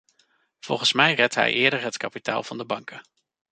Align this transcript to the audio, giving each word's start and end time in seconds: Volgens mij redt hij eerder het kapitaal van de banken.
Volgens 0.59 0.93
mij 0.93 1.13
redt 1.13 1.35
hij 1.35 1.53
eerder 1.53 1.81
het 1.81 1.97
kapitaal 1.97 2.43
van 2.43 2.57
de 2.57 2.65
banken. 2.65 3.01